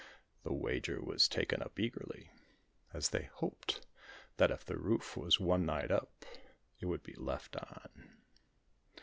[0.41, 2.31] The wager was taken up eagerly,
[2.91, 3.85] as they hoped
[4.37, 6.25] that if the roof was one night up,
[6.79, 8.09] it would be left on.